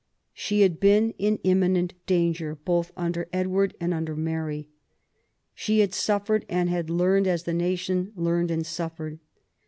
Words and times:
She 0.33 0.61
had 0.61 0.79
been 0.79 1.11
in 1.19 1.37
imminent 1.43 1.93
danger, 2.07 2.55
both 2.55 2.91
under 2.97 3.29
Edward 3.31 3.75
and 3.79 3.93
under 3.93 4.15
Mary. 4.15 4.67
She 5.53 5.81
had 5.81 5.93
suffered, 5.93 6.43
and 6.49 6.71
had 6.71 6.89
learned 6.89 7.27
as 7.27 7.43
the 7.43 7.53
natibri 7.53 8.11
learned 8.15 8.49
and 8.49 8.65
suffered. 8.65 9.19